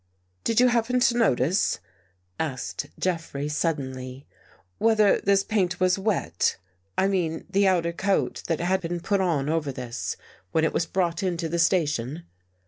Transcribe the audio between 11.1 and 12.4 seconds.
into the station?